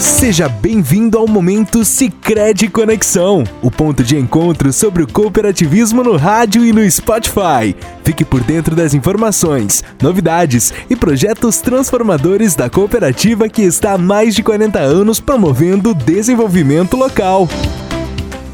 [0.00, 6.64] Seja bem-vindo ao momento Sicredi Conexão, o ponto de encontro sobre o cooperativismo no rádio
[6.64, 7.74] e no Spotify.
[8.04, 14.36] Fique por dentro das informações, novidades e projetos transformadores da cooperativa que está há mais
[14.36, 17.48] de 40 anos promovendo o desenvolvimento local.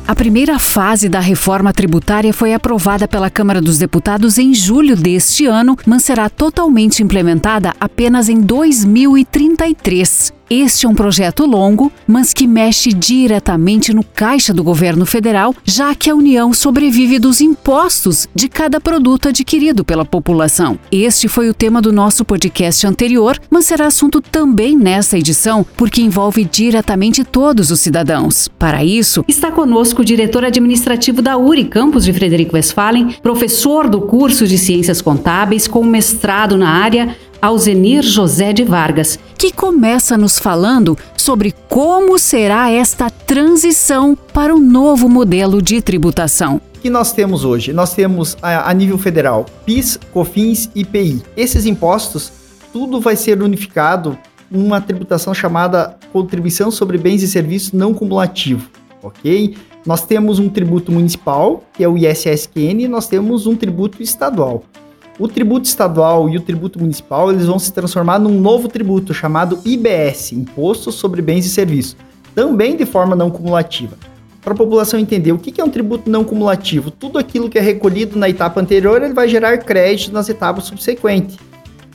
[0.06, 5.45] A primeira fase da reforma tributária foi aprovada pela Câmara dos Deputados em julho deste
[5.45, 10.32] ano, mas será totalmente implementada apenas em 2033.
[10.48, 15.95] Este é um projeto longo, mas que mexe diretamente no caixa do governo federal, já
[15.95, 20.78] que a União sobrevive dos impostos de cada produto adquirido pela população.
[20.92, 26.02] Este foi o tema do nosso podcast anterior, mas será assunto também nesta edição, porque
[26.02, 28.48] envolve diretamente todos os cidadãos.
[28.58, 34.02] Para isso, está conosco o diretor administrativo da URI Campus de Frederico Westphalen, professor do
[34.02, 40.39] curso de Ciências Contábeis com mestrado na área, Alzenir José de Vargas, que começa nos
[40.39, 46.59] falando sobre como será esta transição para o novo modelo de tributação.
[46.81, 47.70] Que nós temos hoje?
[47.75, 51.23] Nós temos a, a nível federal PIS, COFINS e IPI.
[51.36, 52.33] Esses impostos,
[52.73, 54.17] tudo vai ser unificado
[54.51, 58.70] numa tributação chamada Contribuição sobre Bens e Serviços Não Cumulativo,
[59.03, 59.55] ok?
[59.84, 64.64] Nós temos um tributo municipal, que é o ISSQN, e nós temos um tributo estadual.
[65.17, 69.61] O tributo estadual e o tributo municipal eles vão se transformar num novo tributo chamado
[69.65, 71.97] IBS, Imposto sobre Bens e Serviços,
[72.34, 73.97] também de forma não cumulativa.
[74.42, 77.62] Para a população entender o que é um tributo não cumulativo, tudo aquilo que é
[77.62, 81.39] recolhido na etapa anterior ele vai gerar crédito nas etapas subsequentes.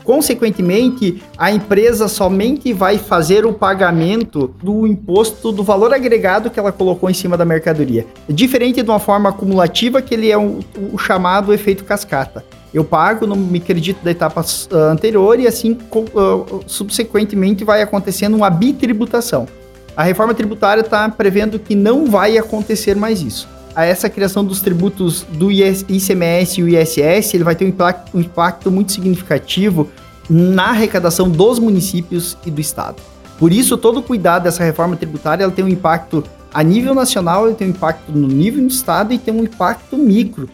[0.10, 6.72] Consequentemente, a empresa somente vai fazer o pagamento do imposto do valor agregado que ela
[6.72, 8.08] colocou em cima da mercadoria.
[8.28, 10.62] Diferente de uma forma acumulativa, que ele é o,
[10.98, 12.44] chamado efeito cascata.
[12.74, 18.36] Eu pago no me acredito da etapa uh, anterior e assim uh, subsequentemente vai acontecendo
[18.36, 19.48] uma bitributação.
[19.96, 23.48] A reforma tributária está prevendo que não vai acontecer mais isso.
[23.76, 28.72] A essa criação dos tributos do ICMS e o ISS, ele vai ter um impacto,
[28.72, 29.90] muito significativo
[30.30, 33.02] na arrecadação dos municípios e do estado.
[33.38, 37.46] Por isso, todo o cuidado dessa reforma tributária ela tem um impacto a nível nacional,
[37.46, 40.50] ele tem um impacto no nível do estado e tem um impacto micro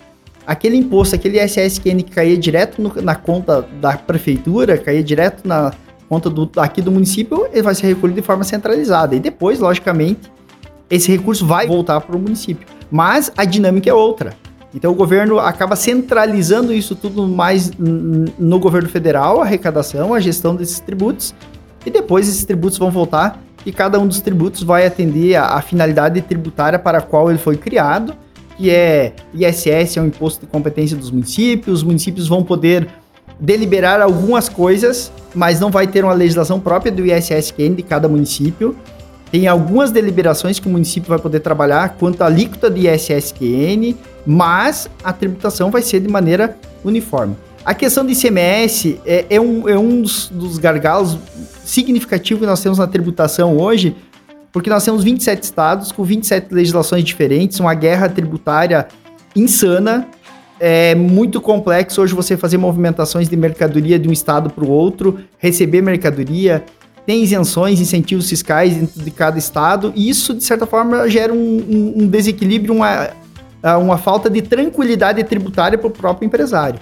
[0.45, 5.73] aquele imposto, aquele SSQN que caía direto no, na conta da prefeitura, caía direto na
[6.07, 9.15] conta do, aqui do município, ele vai ser recolhido de forma centralizada.
[9.15, 10.31] E depois, logicamente,
[10.89, 12.67] esse recurso vai voltar para o município.
[12.91, 14.33] Mas a dinâmica é outra.
[14.73, 20.55] Então o governo acaba centralizando isso tudo mais no governo federal, a arrecadação, a gestão
[20.55, 21.33] desses tributos,
[21.85, 25.61] e depois esses tributos vão voltar e cada um dos tributos vai atender a, a
[25.61, 28.13] finalidade tributária para a qual ele foi criado
[28.57, 31.79] que é ISS, é um imposto de competência dos municípios.
[31.79, 32.87] Os municípios vão poder
[33.39, 38.75] deliberar algumas coisas, mas não vai ter uma legislação própria do ISSQN de cada município.
[39.31, 44.89] Tem algumas deliberações que o município vai poder trabalhar quanto à alíquota de ISSQN, mas
[45.03, 47.35] a tributação vai ser de maneira uniforme.
[47.65, 51.17] A questão do ICMS é, é um, é um dos, dos gargalos
[51.63, 53.95] significativos que nós temos na tributação hoje,
[54.51, 58.87] porque nós temos 27 estados com 27 legislações diferentes, uma guerra tributária
[59.35, 60.07] insana,
[60.59, 65.19] é muito complexo hoje você fazer movimentações de mercadoria de um estado para o outro,
[65.37, 66.63] receber mercadoria,
[67.05, 71.37] tem isenções, incentivos fiscais dentro de cada estado, e isso, de certa forma, gera um,
[71.37, 73.09] um, um desequilíbrio, uma,
[73.79, 76.79] uma falta de tranquilidade tributária para o próprio empresário.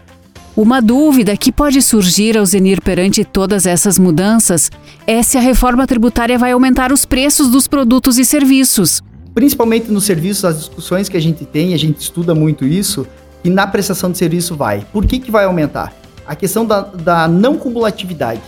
[0.55, 4.69] Uma dúvida que pode surgir ao Zenir perante todas essas mudanças
[5.07, 9.01] é se a reforma tributária vai aumentar os preços dos produtos e serviços.
[9.33, 13.07] Principalmente nos serviços, as discussões que a gente tem, a gente estuda muito isso,
[13.43, 14.85] e na prestação de serviço vai.
[14.93, 15.91] Por que, que vai aumentar?
[16.25, 18.41] A questão da, da não cumulatividade.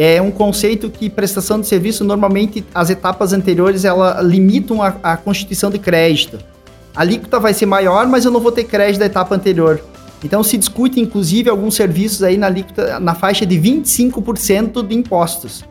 [0.00, 5.16] É um conceito que prestação de serviço, normalmente, as etapas anteriores, ela limitam a, a
[5.16, 6.38] constituição de crédito.
[6.94, 9.82] A alíquota vai ser maior, mas eu não vou ter crédito da etapa anterior.
[10.22, 12.48] Então se discute inclusive alguns serviços aí na,
[13.00, 15.64] na faixa de 25% de impostos.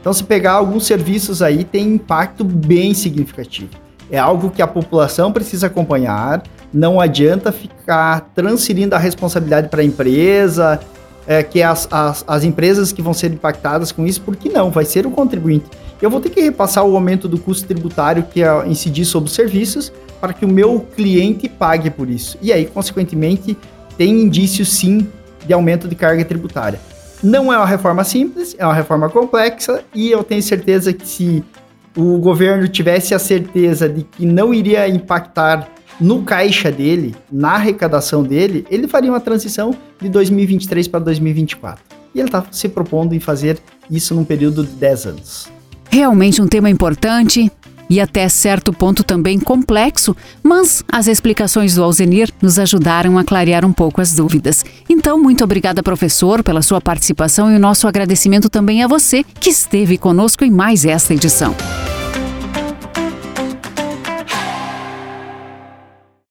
[0.00, 3.70] Então se pegar alguns serviços aí tem impacto bem significativo.
[4.10, 9.84] É algo que a população precisa acompanhar, não adianta ficar transferindo a responsabilidade para a
[9.84, 10.80] empresa,
[11.26, 14.84] é, que as, as, as empresas que vão ser impactadas com isso, porque não, vai
[14.84, 15.66] ser o contribuinte.
[16.00, 19.34] Eu vou ter que repassar o aumento do custo tributário que é incidir sobre os
[19.34, 22.36] serviços para que o meu cliente pague por isso.
[22.42, 23.56] E aí, consequentemente,
[23.96, 25.06] tem indícios sim
[25.46, 26.80] de aumento de carga tributária.
[27.22, 31.44] Não é uma reforma simples, é uma reforma complexa e eu tenho certeza que se
[31.96, 35.68] o governo tivesse a certeza de que não iria impactar
[36.00, 41.84] no caixa dele, na arrecadação dele, ele faria uma transição de 2023 para 2024.
[42.14, 43.58] E ele está se propondo em fazer
[43.90, 45.48] isso num período de 10 anos.
[45.90, 47.50] Realmente um tema importante
[47.88, 53.64] e até certo ponto também complexo, mas as explicações do Alzenir nos ajudaram a clarear
[53.64, 54.64] um pouco as dúvidas.
[54.88, 59.50] Então, muito obrigada, professor, pela sua participação e o nosso agradecimento também a você que
[59.50, 61.54] esteve conosco em mais esta edição.